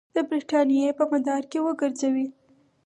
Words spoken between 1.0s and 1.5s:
مدار